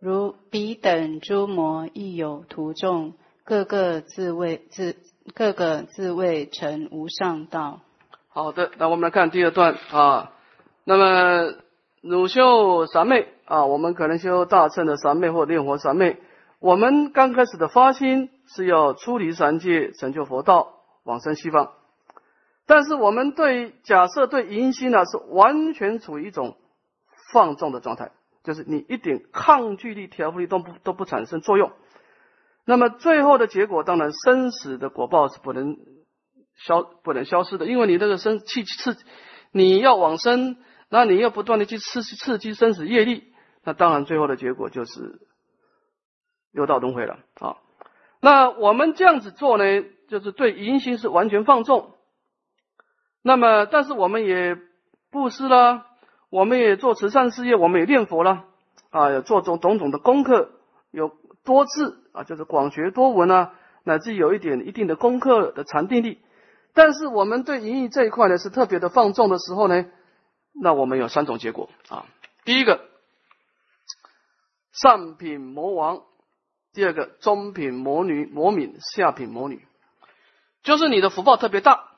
[0.02, 4.96] 如彼等诸魔亦有徒众，各个自谓自
[5.36, 7.82] 各个自谓成无上道。
[8.28, 10.32] 好的，那我们来看第二段啊。
[10.86, 11.54] 那么，
[12.02, 16.18] 汝修三昧啊，我们可能修大乘的三昧或炼活三昧。
[16.58, 21.74] 我们刚开始的发心是要出离三界，成就佛道，往生西方。
[22.66, 26.56] 但是我们对假设对淫心呢，是完全处于一种
[27.32, 28.10] 放纵的状态，
[28.44, 31.72] 就是你一点抗拒力、调伏力都不都不产生作用。
[32.66, 35.78] 那么最后的结果，当然生死的果报是不能
[36.56, 38.98] 消不能消失的，因为你这个生气刺，
[39.52, 40.58] 你要往生。
[40.94, 43.32] 那你要不断的去刺刺激生死业力，
[43.64, 45.22] 那当然最后的结果就是
[46.52, 47.56] 六道轮回了啊。
[48.20, 49.64] 那我们这样子做呢，
[50.10, 51.96] 就是对淫心是完全放纵。
[53.22, 54.58] 那么，但是我们也
[55.12, 55.86] 布施啦，
[56.32, 58.46] 我们也做慈善事业，我们也念佛啦，
[58.90, 60.50] 啊，有做种种种的功课，
[60.90, 61.12] 有
[61.44, 66.22] 多智啊，就是广学多闻啊，乃至有一点一定的功课的禅定力。
[66.74, 69.86] 但是我们对淫欲这一块呢是特别的放纵的时候呢，
[70.54, 72.06] 那我们有三种结果啊。
[72.46, 72.86] 第一个，
[74.72, 75.98] 上品魔王；
[76.72, 79.68] 第二个，中品魔女魔敏；下品魔女，
[80.64, 81.90] 就是你的福报特别大，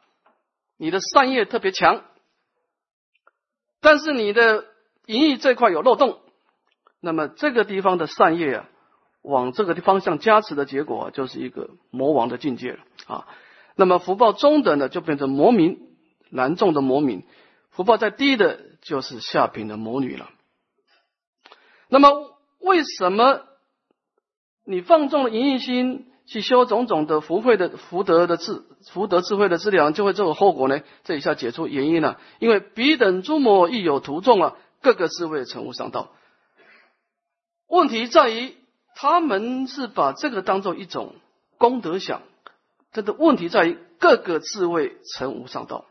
[0.78, 2.02] 你的善业特别强，
[3.84, 4.66] 但是你的
[5.06, 6.22] 淫欲这块有漏洞，
[7.02, 8.70] 那么这个地方的善业啊，
[9.22, 13.28] 往这个方向加持的结果，就是一个魔王的境界了啊。
[13.76, 15.98] 那么福报中等的就变成魔民，
[16.30, 17.24] 难中的魔民；
[17.72, 20.30] 福报再低的，就是下品的魔女了。
[21.90, 23.42] 那么为什么
[24.64, 30.82] 你放纵了淫欲心，去修种种的福慧的福德的智福德智慧的资粮，就会这种后果呢？
[31.04, 32.20] 这一下解出原因了。
[32.40, 36.12] 因为彼等诸魔亦有徒众啊，各个智慧成无上道。
[37.68, 38.56] 问题在于
[38.96, 41.14] 他们是把这个当做一种
[41.60, 42.24] 功德想。
[42.92, 45.86] 这的问题在于各个智慧成无上道。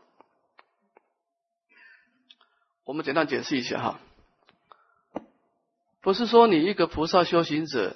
[2.83, 3.99] 我们简单解释一下哈，
[6.01, 7.95] 不是说你一个菩萨修行者，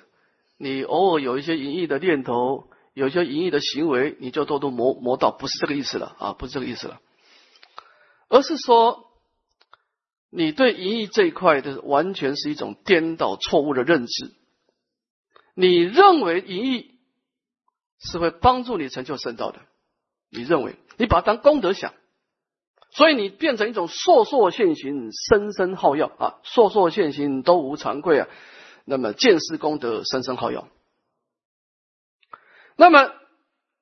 [0.57, 6.99] 你偶尔有一些淫逸的念头，有一些淫逸的行为，你就堕入魔魔道，不是这个意思了啊，不是这个意思了，
[8.27, 9.05] 而是说
[10.29, 14.33] 你对淫逸这一块的完全是一种颠倒错误的认知，
[15.55, 16.97] 你认为淫逸。
[17.99, 19.59] 是会帮助你成就圣道的，
[20.29, 21.95] 你认为你把它当功德想，
[22.91, 26.37] 所以你变成一种烁烁现行，生生耗药啊！
[26.43, 28.27] 烁烁现行都无惭愧啊！
[28.89, 30.69] 那么见识功德，声声耗药。
[32.77, 33.11] 那么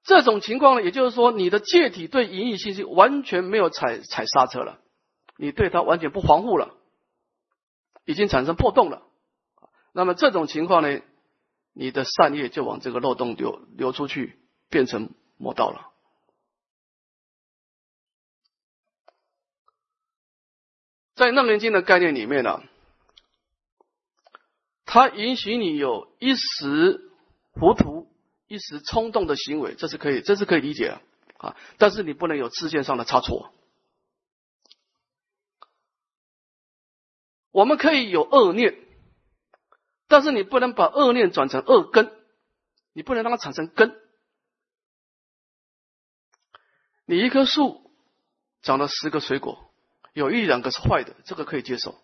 [0.03, 4.79] 这种情况呢，也就是说，你的戒体对淫欲信息完全没有踩踩刹车了，
[5.37, 6.75] 你对它完全不防护了，
[8.05, 9.03] 已经产生破洞了。
[9.93, 11.01] 那么这种情况呢？
[11.77, 14.39] 你的善业就往这个漏洞流流出去，
[14.69, 15.91] 变成魔道了。
[21.15, 22.63] 在《楞严经》的概念里面呢，
[24.95, 27.11] 它允许你有一时
[27.51, 28.07] 糊涂、
[28.47, 31.01] 一时冲动的行为，这是可以，这是可以理解的
[31.37, 31.57] 啊。
[31.77, 33.51] 但是你不能有自见上的差错。
[37.51, 38.79] 我们可以有恶念。
[40.07, 42.09] 但是你不能把恶念转成恶根，
[42.93, 43.99] 你不能让它产生根。
[47.05, 47.91] 你一棵树
[48.61, 49.69] 长了十个水果，
[50.13, 51.99] 有一两个是坏的，这个可以接受。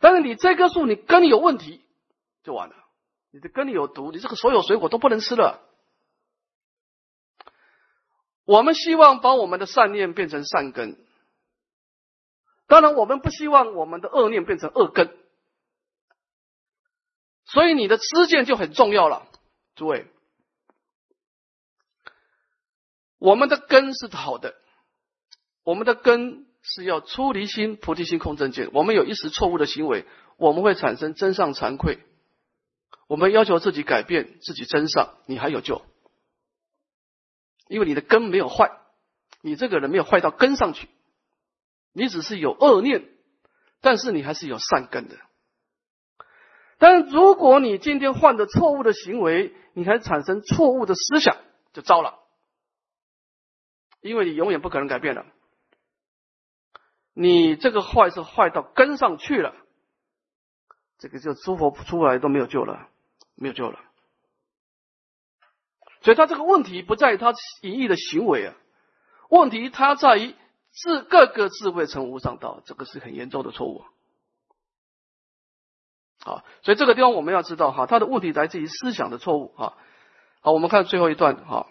[0.00, 1.84] 但是你这棵树你根有问题，
[2.42, 2.74] 就完了。
[3.32, 5.60] 你的根里有毒，你这个所有水果都不能吃了。
[8.44, 10.98] 我们希望把我们的善念变成善根，
[12.66, 15.16] 当然我们不希望我们的恶念变成恶根。
[17.44, 19.28] 所以你的知见就很重要了，
[19.76, 20.06] 诸位。
[23.18, 24.56] 我们的根是好的，
[25.62, 28.70] 我们的根是要出离心、菩提心、空正见。
[28.72, 30.06] 我们有一时错误的行为，
[30.38, 32.04] 我们会产生真上惭愧。
[33.10, 35.84] 我们要求自己改变，自己真上，你还有救，
[37.66, 38.70] 因为你的根没有坏，
[39.42, 40.88] 你这个人没有坏到根上去，
[41.92, 43.08] 你只是有恶念，
[43.80, 45.16] 但是你还是有善根的。
[46.78, 51.36] 但如果你今天犯的错误的行为，你还产生错误的思想，
[51.72, 52.16] 就糟了，
[54.02, 55.26] 因为你永远不可能改变了。
[57.12, 59.52] 你这个坏是坏到根上去了，
[60.98, 62.88] 这个就诸佛出来都没有救了，
[63.40, 63.80] 没有救了。
[66.02, 68.54] 所以他这个问题不在于他隐逸的行为啊，
[69.28, 70.34] 问题他在于
[70.72, 73.84] 智各个智慧成无上道，这个是很严重的错误。
[76.20, 79.76] 好，所以这个地方我们要知道哈，他的问题来自于思想的错误啊。
[80.42, 81.66] 好，我们看最后一段哈。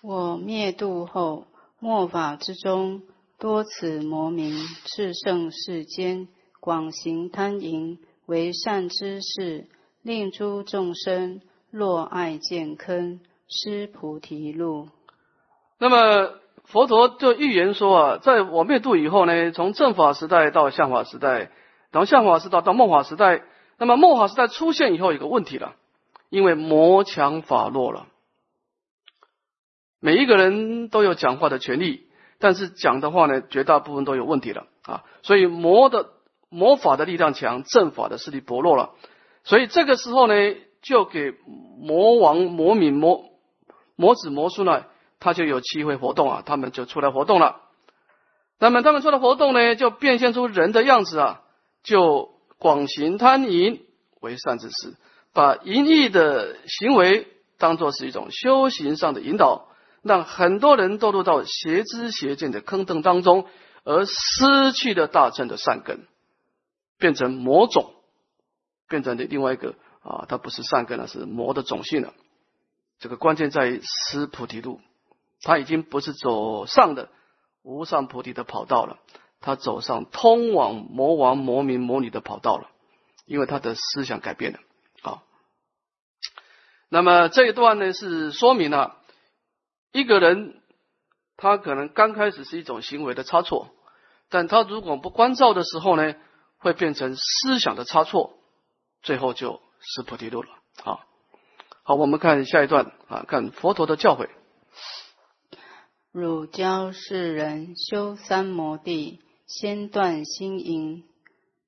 [0.00, 1.46] 我灭度后，
[1.78, 3.02] 末法之中，
[3.38, 4.54] 多此魔名，
[4.86, 6.28] 炽盛世间，
[6.60, 9.66] 广行贪淫，为善之事，
[10.02, 14.88] 令诸众生落爱见坑，失菩提路。
[15.78, 16.38] 那么。
[16.66, 21.50] 佛陀就预言说啊，在我灭度以后呢，从正法时代到相法时代，
[21.90, 23.42] 从相法时代到末法时代，
[23.76, 25.74] 那么末法时代出现以后，有个问题了，
[26.28, 28.06] 因为魔强法弱了，
[29.98, 32.06] 每一个人都有讲话的权利，
[32.38, 36.10] 但是讲的话呢，绝大部分都有问题了啊，所以魔的
[36.50, 38.90] 魔法的力量强，正法的势力薄弱了，
[39.44, 40.34] 所以这个时候呢，
[40.82, 41.32] 就给
[41.78, 43.24] 魔王、魔民、魔
[43.96, 44.84] 魔子、魔孙呢。
[45.22, 47.60] 他就有机会活动啊，他们就出来活动了。
[48.58, 51.42] 那么他们出来活动呢，就变现出人的样子啊，
[51.82, 53.82] 就广行贪淫
[54.20, 54.96] 为善之事，
[55.34, 57.28] 把淫逸的行为
[57.58, 59.68] 当做是一种修行上的引导，
[60.02, 63.44] 让很多人堕入到邪知邪见的坑洞当中，
[63.84, 66.06] 而失去了大乘的善根，
[67.00, 67.92] 变成魔种，
[68.88, 72.14] 变成的另外一个啊，它不是善根了，是魔的种性了。
[73.00, 74.80] 这个关键在于失菩提路，
[75.40, 77.08] 他已经不是走上的
[77.62, 78.98] 无上菩提的跑道了，
[79.40, 82.68] 他走上通往魔王、魔民、魔女的跑道了，
[83.24, 84.58] 因为他的思想改变了。
[85.02, 85.22] 啊，
[86.90, 88.98] 那么这一段呢是说明了
[89.92, 90.60] 一个人
[91.38, 93.68] 他可能刚开始是一种行为的差错，
[94.28, 96.14] 但他如果不关照的时候呢，
[96.60, 98.34] 会变成思想的差错，
[99.02, 100.50] 最后就失菩提路了。
[100.84, 101.00] 啊。
[101.82, 104.28] 好，我们看下一段啊，看佛陀的教诲。
[106.12, 111.04] 汝教世人修三摩地，先断心淫，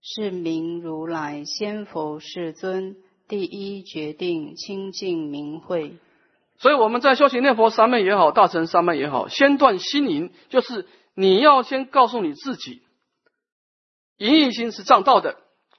[0.03, 5.97] 是名如来先佛世尊第一决定清净明慧。
[6.59, 12.83] 所以我们在修行念佛三昧也好，大乘三昧也好，先断心淫，就是你要先告诉你自己，
[14.23, 15.37] 淫欲心是障道的，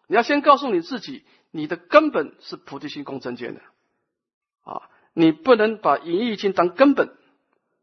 [0.07, 3.61] 你要先告诉你自己，你的根本是菩提心共真见的。
[4.65, 7.15] 啊，你不能把淫欲心当根本，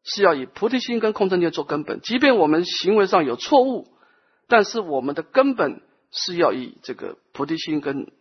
[0.04, 2.02] 是要以菩提心跟空正见做根本。
[2.02, 3.88] 即便我们行为上有错误，
[4.48, 5.80] 但是我们的根本
[6.11, 8.12] 是要以这个菩提心跟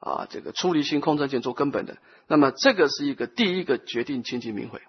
[0.00, 1.98] 啊这个出离心、空正见做根本的。
[2.26, 4.80] 那么这个是一个第一个决定清净明慧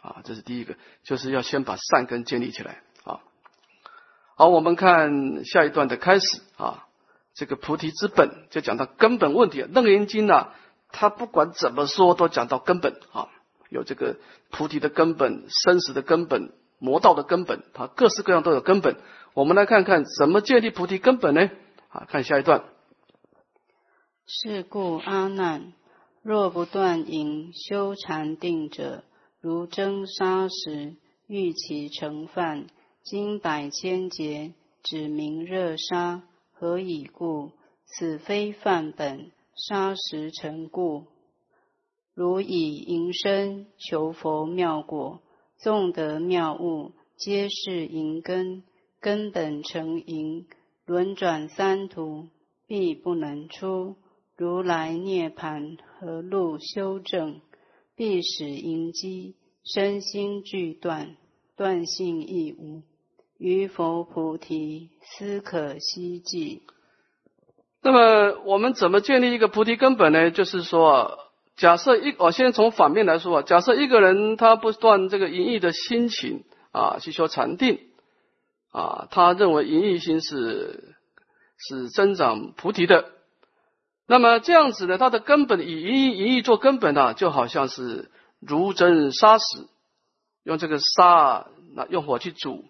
[0.00, 2.82] 啊，这是第一个，就是要先把善根建立起来。
[4.34, 6.26] 好，我们看下一段的开始
[6.56, 6.86] 啊，
[7.34, 10.48] 这个菩提之本就讲到根本问题，《楞严经》呢。
[10.94, 13.28] 他不管怎么说，都讲到根本啊，
[13.70, 14.16] 有这个
[14.50, 18.96] 菩提的根本、生死的根本、魔道的根本，他各式各样都有根本。
[19.32, 21.50] 我们来看看怎么建立菩提根本呢？
[21.88, 22.64] 啊，看下一段。
[24.26, 25.72] 是故阿难，
[26.22, 29.04] 若不断淫修禅定者，
[29.40, 32.66] 如蒸砂石，欲其成饭，
[33.04, 36.22] 经百千劫，指明热杀，
[36.52, 37.50] 何以故？
[37.84, 39.32] 此非犯本。
[39.54, 41.04] 砂石成故，
[42.14, 45.20] 如以淫身求佛妙果，
[45.58, 48.62] 纵得妙物，皆是淫根，
[48.98, 50.46] 根本成淫，
[50.86, 52.28] 轮转三途，
[52.66, 53.96] 必不能出。
[54.36, 57.42] 如来涅盘何路修正？
[57.94, 61.16] 必使淫机身心俱断，
[61.56, 62.82] 断性亦无。
[63.42, 66.62] 于佛菩提，斯可希冀。
[67.82, 70.30] 那么我们怎么建立一个菩提根本呢？
[70.30, 71.18] 就是说，
[71.56, 77.80] 假设一，我先从反面来说啊，假设一个人他不断这个淫欲的心情啊，去修禅定
[78.70, 80.94] 啊，他认为淫欲心是
[81.58, 83.10] 是增长菩提的。
[84.06, 89.66] 那么这样子呢，他的根本以淫欲淫欲做根本呢，就好像是如蒸砂石，
[90.44, 92.66] 用这个砂那用火去煮，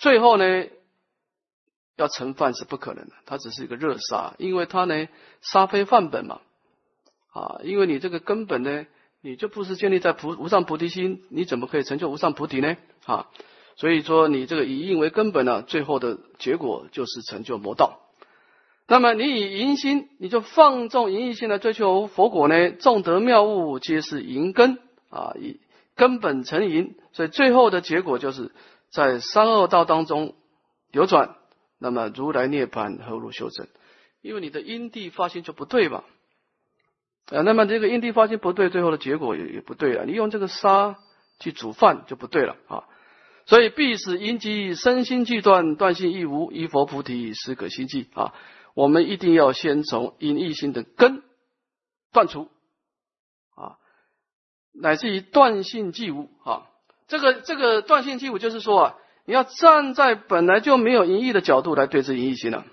[0.00, 0.66] 最后呢。
[1.96, 5.06] 要成饭是不可能的，它只是一个热沙，因为它呢
[5.42, 6.40] 沙非饭本嘛，
[7.30, 8.86] 啊，因为你这个根本呢，
[9.20, 12.78] 你就不是建立在菩无上菩提心，你怎么可以成就无上菩提呢？
[13.04, 13.28] 啊，
[13.76, 18.00] 所以说你这个以因为根本呢，最后的结果就是成就魔道。
[18.86, 22.70] 那么你以淫心，你就放纵淫欲心来追求佛果呢？
[22.70, 24.78] 众得妙物皆是淫根
[25.10, 25.60] 啊，以
[25.96, 28.52] 根本成淫，所以最后的结果就是
[28.90, 30.34] 在三恶道当中
[30.90, 31.36] 流转。
[31.82, 33.66] 那么如来涅槃何如修正？
[34.20, 36.04] 因为你的因地发心就不对嘛，
[37.28, 40.04] 啊，那么这个因地发心不对，最后的结果也也不对了。
[40.04, 40.98] 你用这个沙
[41.38, 42.84] 去煮饭就不对了啊，
[43.46, 48.34] 所以必使因机身心俱断，断性亦无，依佛菩提实可心计啊。
[48.74, 51.22] 我们一定要先从因一心的根
[52.12, 52.50] 断除
[53.56, 53.78] 啊，
[54.74, 56.66] 乃至于断性即无啊。
[57.10, 58.94] 这个这个断性即无，就是说啊。
[59.26, 62.64] 你要站在本来就没有淫欲的角度来对治淫欲心了，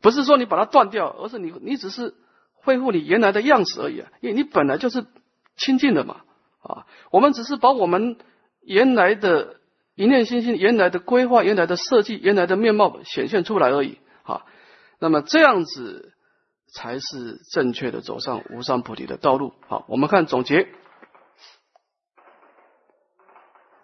[0.00, 2.14] 不是说你把它断掉，而是你你只是
[2.52, 4.12] 恢复你原来的样子而已啊！
[4.20, 5.06] 因为你本来就是
[5.56, 6.18] 清净的嘛
[6.62, 6.86] 啊！
[7.10, 8.18] 我们只是把我们
[8.60, 9.56] 原来的
[9.96, 14.44] 一念心心、原来的规划、原来的设计、原来的面貌显现出来而已啊！
[15.00, 16.12] 那么这样子
[16.72, 19.54] 才是正确的走上无上菩提的道路。
[19.66, 20.68] 好，我们看总结。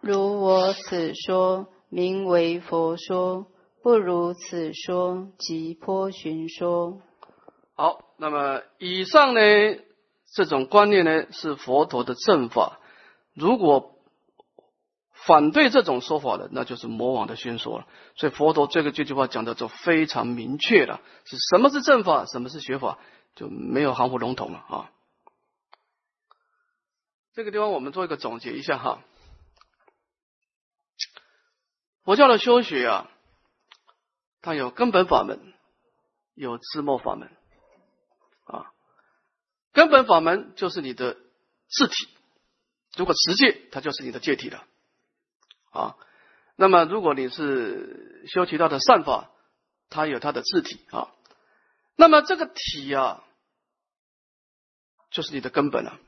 [0.07, 3.49] 如我此说名为佛说，
[3.83, 7.03] 不如此说即颇寻说。
[7.75, 9.41] 好，那么以上呢
[10.33, 12.79] 这种观念呢是佛陀的正法。
[13.35, 13.97] 如果
[15.13, 17.87] 反对这种说法的，那就是魔王的宣说了。
[18.15, 22.99] 所以佛陀这个这句话讲的就非常明确了：是什么是正法，什么是学法，
[23.35, 24.91] 就没有含糊笼统了啊。
[27.35, 29.01] 这个地方我们做一个总结一下哈。
[32.07, 33.11] 佛教的修学啊，
[34.41, 35.53] 它有根本法门，
[36.35, 37.29] 有自末法门
[38.45, 38.71] 啊。
[39.73, 41.15] 根本法门就是你的
[41.69, 42.09] 字体，
[42.97, 44.65] 如果持戒，它就是你的戒体了
[45.73, 45.97] 啊。
[46.55, 49.33] 那么如果你是修其他的善法，
[49.91, 51.13] 它有它的字体啊。
[51.97, 53.25] 那么这个体啊，
[55.11, 55.99] 就是你的根本了。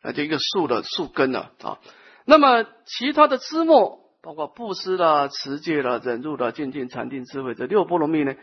[0.00, 1.78] 啊，就一个树的树根了啊。
[2.24, 8.36] 那么其他的枝末，包括布施啦、持戒啦、忍辱啦、静静禅定智慧这六波罗蜜呢，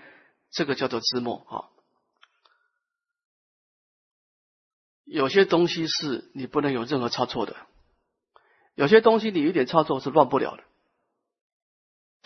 [0.51, 1.55] 这个叫做知末啊。
[5.05, 7.55] 有些东西是你不能有任何差错的，
[8.75, 10.63] 有些东西你一点差错是乱不了的。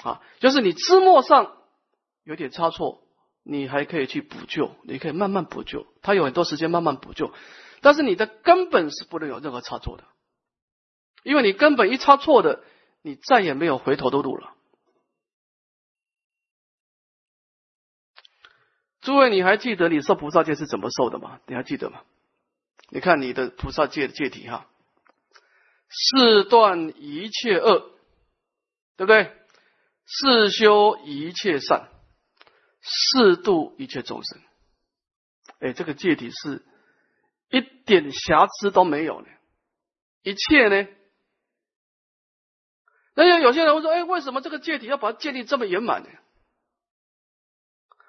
[0.03, 1.55] 啊，就是你枝末上
[2.23, 3.07] 有点差错，
[3.43, 7.31] 你还可以去补救，你可以慢慢补救，它有很多时间慢慢补救。
[7.81, 10.03] 但是你的根本是不能有任何差错的，
[11.21, 12.63] 因为你根本一差错的，
[13.03, 14.55] 你再也没有回头的路了。
[19.01, 21.39] 诸位，你还记得你受菩萨戒是怎么受的吗？
[21.45, 22.01] 你还记得吗？
[22.89, 24.67] 你看你的菩萨戒的戒体哈，
[25.89, 27.91] 是断一切恶，
[28.97, 29.31] 对不对？
[30.05, 31.89] 是修一切善，
[32.81, 34.41] 是度一切众生。
[35.59, 36.65] 哎，这个戒体是。
[37.49, 39.27] 一点瑕疵都没有呢，
[40.23, 40.87] 一切呢？
[43.15, 46.09] 那有有些人会说：“哎，为什么这个戒体要把它建立这么圆满呢？”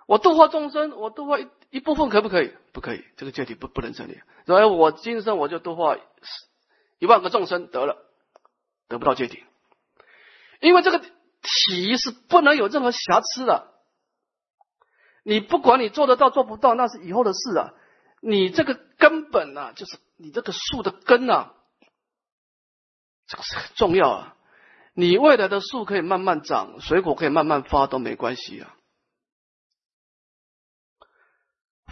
[0.06, 2.52] 我度化众生，我度化一一部分可不可以？
[2.72, 4.20] 不可以，这个戒体不不能成立。
[4.46, 5.96] 所以，我今生我就度化
[6.98, 7.96] 一万个众生得了，
[8.88, 9.42] 得不到戒体，
[10.60, 13.72] 因为这个体是不能有任何瑕疵的。
[15.22, 17.72] 你不管你做得到做不到，那是以后的事啊。
[18.20, 21.54] 你这个根本呐，就是你这个树的根啊，
[23.26, 24.36] 这个是很重要啊。
[24.94, 28.74] 你未来的树可以慢慢长，水果可以慢慢发都没关系啊。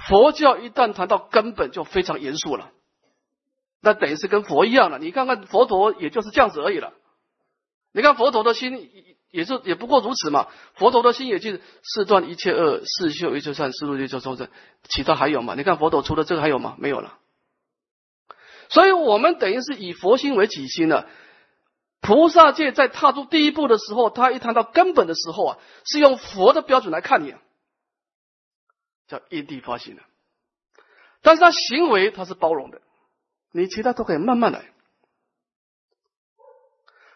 [0.09, 2.73] 佛教一旦谈到根本，就非常严肃了，
[3.81, 4.99] 那等于是跟佛一样了。
[4.99, 6.93] 你看看佛陀，也就是这样子而已了。
[7.93, 9.19] 你看佛陀的心。
[9.33, 10.49] 也是也不过如此嘛。
[10.75, 14.51] 佛陀的心也就是四断一切恶，四修一切善，四度一切众生。
[14.91, 15.55] 其他还有吗？
[15.57, 16.77] 你看佛陀除了这个还有吗？
[16.79, 17.19] 没有了。
[18.69, 21.09] 所以我们等于是以佛心为己心了。
[22.03, 27.33] 菩萨界在踏出第一步的时候，他一谈到根本的时候啊，是用佛的标准来看你，
[29.07, 30.03] 叫因地发心的。
[31.21, 32.83] 但是他行为他是包容的，
[33.53, 34.73] 你其他都可以慢慢来。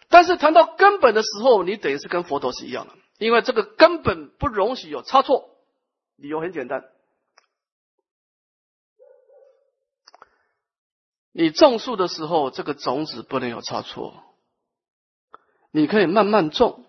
[0.08, 5.50] 但是谈到根本的时候，你等于是跟佛陀是一样的，因为这个根本不容许有差错。
[6.14, 6.84] 理由很简单，
[11.32, 14.22] 你种树的时候，这个种子不能有差错。
[15.76, 16.86] 你可以慢慢种，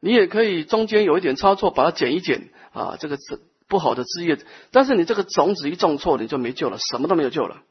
[0.00, 4.38] 你也可以中间有一点差错，把它剪一剪啊，这个是不好的枝叶。
[4.70, 7.62] 但是你这个种子一种错，你就没救了，什么都没有救了。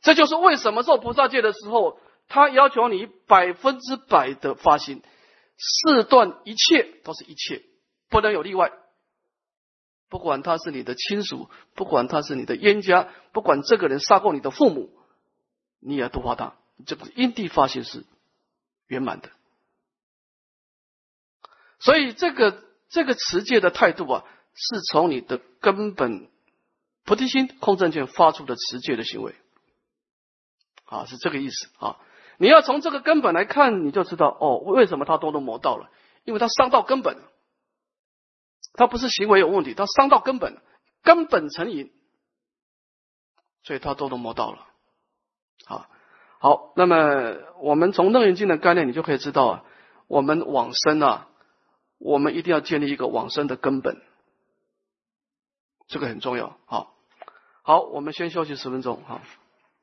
[0.00, 5.00] 这就是为什么做菩萨戒的时候，他要求你百分之百的发心，
[5.58, 7.62] 四断一切都是一切，
[8.08, 8.72] 不能有例外。
[10.08, 14.90] 不管他是你的亲属，不管他是你的冤家，不管这个人杀过你的父母，
[15.78, 16.56] 你也要度化他。
[16.86, 18.04] 这个因地发心是
[18.86, 19.30] 圆满的。
[21.78, 24.24] 所以这个这个持戒的态度啊，
[24.54, 26.28] 是从你的根本
[27.04, 29.34] 菩提心空正见发出的持戒的行为。
[30.84, 31.98] 啊，是这个意思啊！
[32.36, 35.88] 你要从这个根本来看，你就知道哦，为什么他堕入魔道了？
[36.24, 37.16] 因为他伤到根本，
[38.72, 40.60] 他不是行为有问题，他伤到根本，
[41.02, 41.92] 根本成瘾，
[43.62, 44.66] 所以他堕入魔道了。
[45.64, 45.88] 好，
[46.42, 49.64] 好，那么我们从楞严经的概念，你就可以知道啊，
[50.08, 51.28] 我们往生啊，
[51.98, 54.00] 我们一定要建立一个往生的根本，
[55.86, 56.56] 这个很重要。
[56.64, 56.94] 好，
[57.62, 59.20] 好，我们先休息十分钟，好。